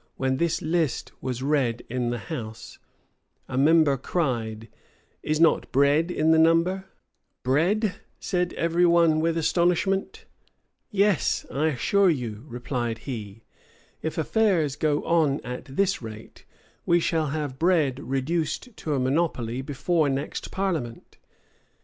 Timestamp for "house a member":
2.18-3.96